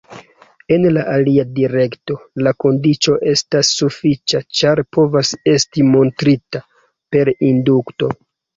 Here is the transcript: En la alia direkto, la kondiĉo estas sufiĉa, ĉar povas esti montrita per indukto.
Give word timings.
En 0.75 0.85
la 0.93 1.01
alia 1.15 1.43
direkto, 1.59 2.15
la 2.47 2.53
kondiĉo 2.65 3.19
estas 3.33 3.71
sufiĉa, 3.83 4.43
ĉar 4.61 4.83
povas 4.99 5.37
esti 5.55 5.89
montrita 5.93 6.67
per 7.13 7.35
indukto. 7.53 8.15